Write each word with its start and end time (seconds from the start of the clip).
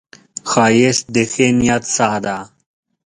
ښایست 0.49 1.05
د 1.15 1.17
ښې 1.31 1.47
نیت 1.59 1.83
ساه 1.95 2.17
ده 2.25 2.37